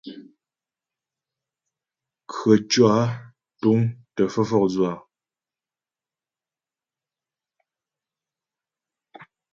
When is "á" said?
3.01-3.03, 4.91-4.93